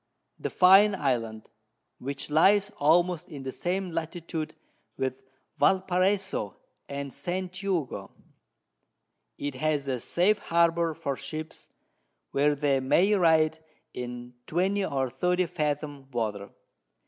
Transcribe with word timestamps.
The 0.39 0.49
Fine 0.49 0.95
Island, 0.95 1.47
which 1.99 2.31
lies 2.31 2.71
almost 2.77 3.29
in 3.29 3.43
the 3.43 3.51
same 3.51 3.91
Latitude 3.91 4.55
with 4.97 5.21
Val 5.59 5.79
Paraiso 5.83 6.55
and 6.89 7.13
St. 7.13 7.51
Jugo: 7.53 8.09
It 9.37 9.53
has 9.53 9.87
a 9.87 9.99
safe 9.99 10.39
Harbour 10.39 10.95
for 10.95 11.15
Ships, 11.15 11.69
where 12.31 12.55
they 12.55 12.79
may 12.79 13.13
ride 13.13 13.59
in 13.93 14.33
20 14.47 14.85
or 14.85 15.11
30 15.11 15.45
Fathom 15.45 16.09
Water. 16.09 16.49